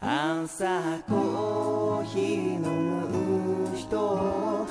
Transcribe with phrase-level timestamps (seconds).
[0.00, 0.64] 朝
[1.08, 4.66] コーヒー飲む人こ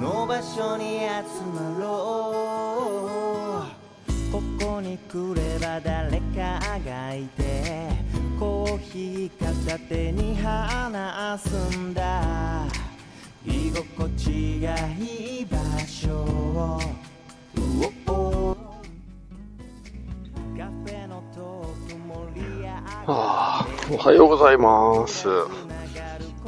[0.00, 1.06] の場所に集
[1.54, 7.90] まろうここに来れば誰かがいて
[8.40, 12.66] コーヒー片手に話すんだ
[13.46, 16.80] 居心地がいい場所を
[20.58, 22.66] カフェのトーク盛り上
[23.06, 23.61] がる
[23.92, 25.28] おはようございます。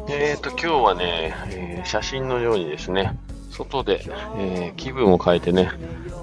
[0.09, 3.19] えーと、今日はね、えー写真のようにですね、
[3.51, 4.03] 外で、
[4.39, 5.71] えー気分を変えてね、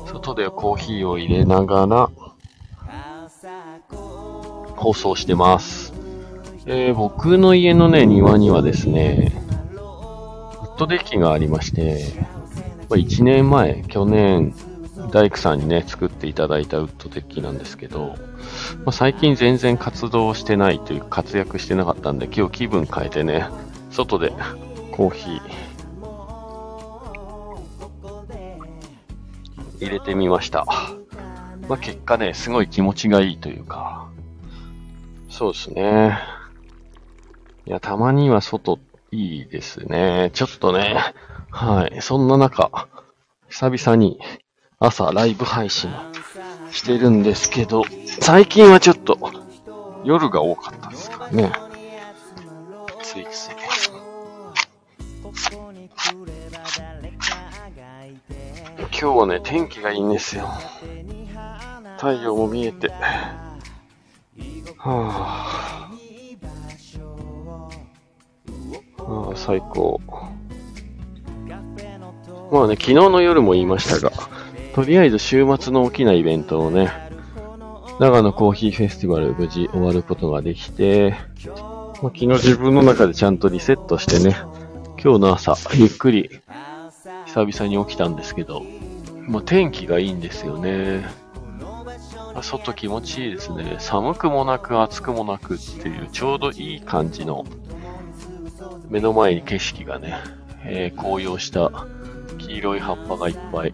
[0.08, 2.10] 外でコーヒーを入れながら
[4.76, 5.94] 放送してます。
[6.66, 9.32] え僕の家のね、庭にはですね、
[9.74, 12.04] ウッドデッキがありまして、
[12.90, 14.54] 1年前、去年、
[15.12, 18.16] 大工さんにね、作っていただいたウッドデッキなんですけど、
[18.86, 23.46] まあ、最近全然活動してないという活躍してなかったんで、今日気分変えてね、
[23.92, 24.34] 外で
[24.92, 25.42] コーヒー
[29.82, 30.66] 入れてみました。
[31.68, 34.10] まあ、結果ね、すごい気持ちがいいというか、
[35.30, 36.18] そうですね。
[37.66, 38.80] いや、たまには外
[39.12, 40.32] いいですね。
[40.34, 40.98] ちょっとね、
[41.50, 42.02] はい。
[42.02, 42.88] そんな中、
[43.50, 44.20] 久々に
[44.84, 45.92] 朝ライブ配信
[46.72, 47.84] してるんですけど、
[48.20, 49.16] 最近はちょっと
[50.04, 51.52] 夜が多かったですからね。
[53.04, 53.52] ついつい。
[58.80, 60.50] 今日はね、天気がいいんですよ。
[61.98, 62.90] 太陽も見えて。
[62.90, 62.98] は
[64.78, 65.92] あ、
[69.04, 70.02] はあ、最高。
[72.52, 74.31] まあね、昨日の夜も言いましたが、
[74.74, 76.92] とりあえず週末の大きなイベントをね、
[78.00, 81.16] 長野コーヒーフェスティバル無事終わることができて、
[82.02, 84.38] ま、昨日自分の中でちゃんとリセットしてね、
[85.04, 86.30] 今日の朝、ゆっくり
[87.26, 88.64] 久々に起きたんですけど、
[89.28, 91.06] まあ、天気がいいんですよね。
[92.42, 93.76] 外気持ちいいですね。
[93.80, 97.46] 寒くもなく暑くもなくっていうちょうどいい感じの
[98.90, 100.16] 目の前に景色がね、
[100.64, 101.72] えー紅葉した
[102.38, 103.74] 黄色い葉っぱがいっぱい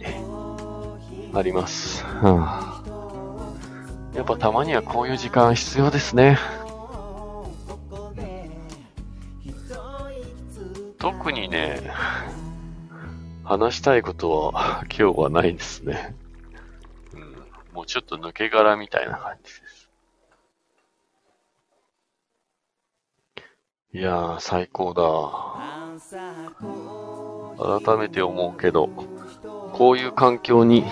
[1.33, 2.03] あります。
[2.05, 2.88] はあ
[4.17, 6.39] やっぱたまにはこういう時間必要ですね。
[10.97, 11.91] 特にね、
[13.43, 16.15] 話したいことは今日はないですね。
[17.13, 17.35] うん、
[17.73, 19.89] もうちょっと抜け殻みたいな感じです。
[23.94, 25.03] いやー、最高だ。
[27.83, 28.89] 改めて思うけど、
[29.77, 30.83] こういう環境に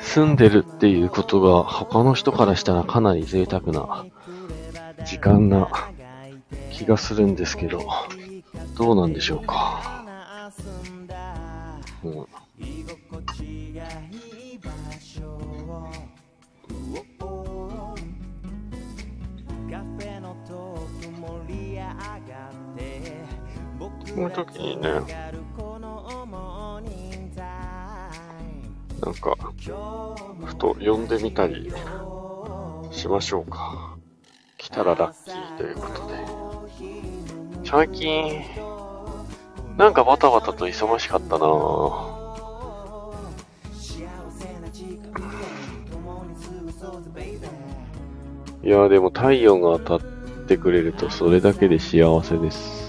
[0.00, 4.06] 住んでるっていうことが他の人からしたらかなり贅沢な
[5.04, 5.68] 時間な
[6.70, 7.84] 気がするんですけど、
[8.76, 10.04] どうなんでしょうか。
[12.04, 12.12] うん、
[24.14, 24.88] この時にね、
[29.04, 29.36] なんか、
[30.44, 31.72] ふと呼んでみたり
[32.92, 33.96] しましょうか。
[34.56, 37.68] 来たらラッキーということで。
[37.68, 38.42] 最近、
[39.76, 42.22] なんかバタバタと忙しかったなぁ。
[48.64, 50.08] いやーでも太陽が当たっ
[50.46, 52.82] てくれるとそれだけで幸せです。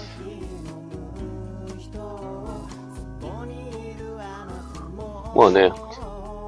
[5.34, 5.72] まあね、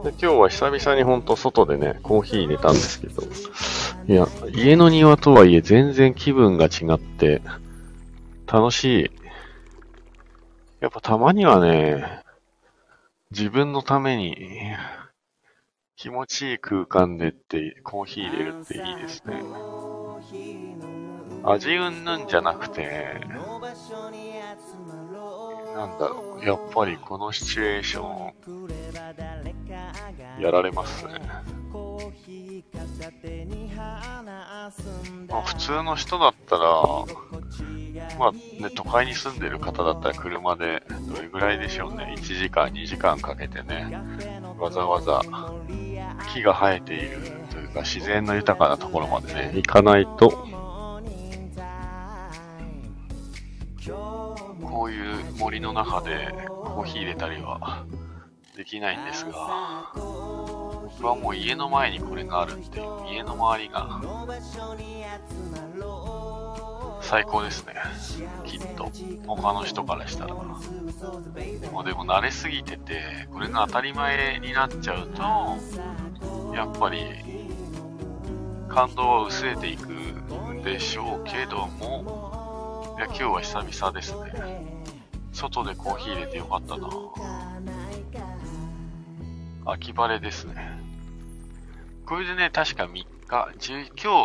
[0.05, 3.23] で今日は久々にほんと外でね、コーヒー入れたんですけど、
[4.07, 7.43] いや、家の庭とはいえ全然気分が違って、
[8.47, 9.11] 楽しい。
[10.81, 12.23] やっぱたまにはね、
[13.31, 14.37] 自分のために
[15.97, 19.43] 気持ちいい空間でってコーヒー入れるっていいですね。
[21.43, 23.21] 味うんぬんじゃなくて、
[25.75, 28.33] なんだろう、やっぱりこのシチュエーション、
[30.41, 31.21] やられますね。
[35.29, 36.65] まあ、普通の人だったら、
[38.19, 42.15] まあね、都会に住んでる方だったら車でどれぐらいでしょうね。
[42.19, 43.99] 1時間、2時間かけてね、
[44.59, 45.23] わざわざ
[46.33, 47.19] 木が生えている
[47.51, 50.31] というか自然の豊かなところまでね、行かないと、
[53.91, 57.85] こういう森の中でコーヒー入れたりは
[58.57, 59.93] できないんですが、
[60.99, 64.01] 僕はもう家の前にこれがあるっていう、家の周りが
[67.03, 67.75] 最高ですね。
[68.47, 68.91] きっと。
[69.27, 70.35] 他の人からしたら。
[70.35, 70.59] も
[71.83, 75.23] うでも慣れすぎてて、これが当たり前になっちゃうと、
[76.55, 77.03] やっぱり、
[78.69, 84.87] 感動は薄れていくんでしょうけども、いや、今日は久々ですね。
[85.33, 86.89] 外でコーヒー入れてよかったな。
[89.67, 90.86] 秋晴れですね。
[92.07, 93.49] これでね、確か3日、今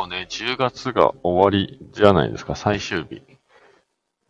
[0.06, 3.24] 日ね、10月が終わりじゃないですか、最終日。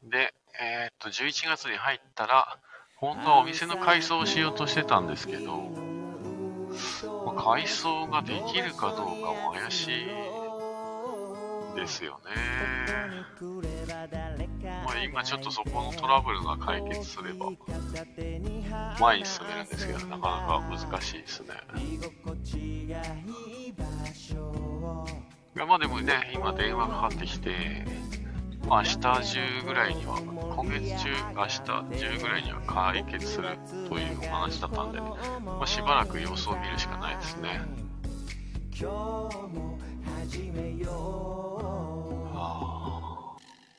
[0.03, 2.57] で、えー、っと、11月に入ったら、
[2.95, 5.57] 本当はお店の改装をしようとしてたんですけど、
[7.25, 10.05] まあ、改装ができるかどうかも怪しい
[11.75, 12.31] ですよね。
[15.09, 17.51] まあ、今ちょっとそこのトラブルが解決すれば、
[18.99, 21.47] 前に進めるんですけど、なかなか難しいですね。
[25.55, 27.85] まあでもね、今電話かかってきて、
[28.67, 30.19] まあ、明日中ぐらいには、
[30.55, 33.57] 今月中、明日中ぐらいには解決する
[33.89, 35.17] というお話だったんで、ま
[35.61, 37.61] あ、しばらく様子を見るしかないですね。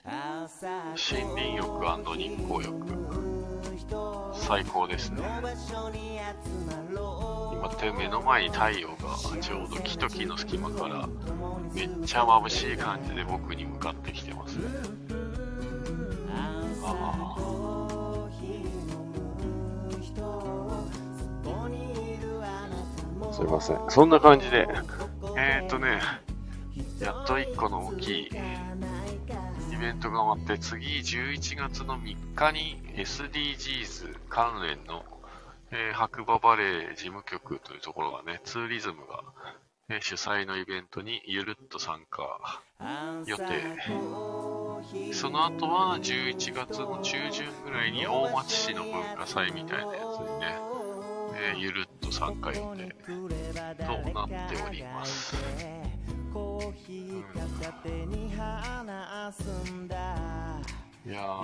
[0.04, 2.72] 森林浴日光浴。
[4.34, 5.22] 最高ですね。
[7.52, 11.08] 今手目の前に太陽がちょうど木と木の隙間から
[11.72, 14.64] めっちゃ眩しい感じで僕に向かってきてますね。
[16.84, 17.36] あ
[23.32, 23.78] すいません。
[23.88, 24.68] そんな感じで。
[25.38, 26.00] えー、っとね
[26.98, 28.30] やっと1個の大きい
[29.82, 35.02] ベントが終わって、次11月の3日に SDGs 関連の、
[35.72, 39.24] えー、白馬バレー事務局というところがね、ツーリズムが、
[39.88, 42.22] えー、主催のイベントにゆるっと参加
[43.26, 43.44] 予定。
[45.12, 50.58] その後は11月の中旬ぐらいに大町市の文化祭みたいなやつにね、
[51.34, 52.94] えー、ゆるっと参加予定
[53.84, 55.34] となっております。
[56.32, 57.22] コーヒー
[57.60, 60.16] 片手に話すんだ。
[61.04, 61.40] いや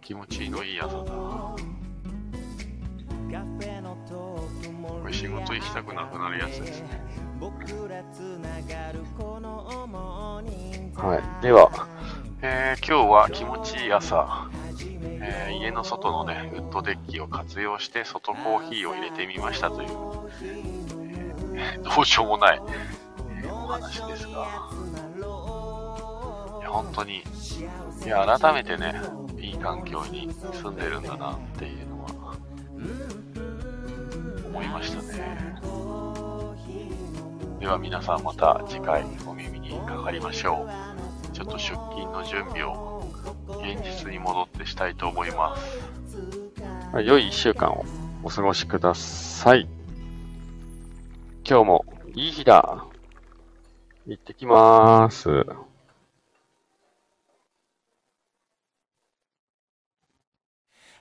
[0.00, 1.12] 気持ちのいい朝だ
[5.00, 7.00] これ仕事行きたくなくなるやつですね
[10.94, 11.42] はい。
[11.42, 11.88] では、
[12.42, 14.48] えー、今日は気持ちいい朝。
[15.24, 19.88] えー、家の外のね、ウッドデッキを活用して外コーヒーを入れてみましたという
[21.82, 22.62] どうしようもない、
[23.42, 24.46] えー、お話ですが、
[26.60, 27.22] いや本当に、
[28.04, 29.00] いや、改めてね、
[29.38, 32.36] いい環境に住んでるんだなっていうのは、
[34.46, 35.52] 思いましたね。
[37.60, 41.32] では皆さんまた次回お耳にかかりましょう。
[41.32, 43.08] ちょっと出勤の準備を
[43.48, 45.78] 現実に戻ってしたいと思います。
[47.04, 47.84] 良い一週間を
[48.24, 49.81] お過ごしください。
[51.52, 51.84] 今日も
[52.14, 52.86] いい日だ。
[54.06, 55.44] 行ってきまーす。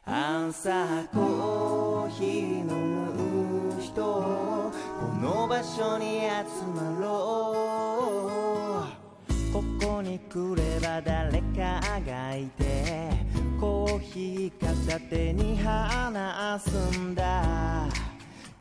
[0.04, 4.74] 朝コーヒー飲む人こ
[5.22, 6.28] の場所に集
[6.76, 8.84] まろ
[9.30, 13.10] うここに来れば誰かがいて
[13.58, 17.88] コーヒー片手に話すんだ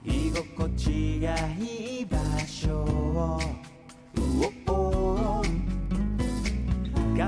[0.03, 2.17] 居心地がいい場
[2.47, 3.41] 所を